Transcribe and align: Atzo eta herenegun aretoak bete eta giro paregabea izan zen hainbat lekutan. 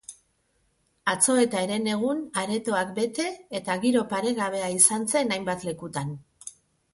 Atzo 1.11 1.35
eta 1.41 1.59
herenegun 1.65 2.23
aretoak 2.43 2.95
bete 2.95 3.27
eta 3.61 3.77
giro 3.85 4.03
paregabea 4.15 4.71
izan 4.79 5.07
zen 5.13 5.37
hainbat 5.37 5.69
lekutan. 5.71 6.17